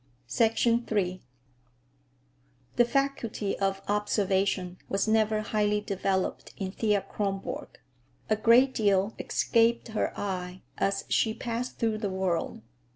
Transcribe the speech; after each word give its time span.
III 0.41 1.21
The 2.75 2.85
faculty 2.85 3.59
of 3.59 3.83
observation 3.87 4.79
was 4.89 5.07
never 5.07 5.41
highly 5.41 5.79
developed 5.79 6.55
in 6.57 6.71
Thea 6.71 7.01
Kronborg. 7.07 7.79
A 8.27 8.35
great 8.35 8.73
deal 8.73 9.13
escaped 9.19 9.89
her 9.89 10.11
eye 10.19 10.63
as 10.79 11.05
she 11.07 11.35
passed 11.35 11.77
through 11.77 11.99
the 11.99 12.09
world. 12.09 12.63